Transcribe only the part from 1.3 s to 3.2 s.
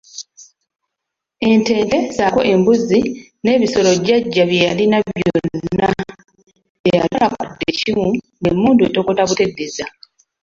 Ente nte ssaako embuzi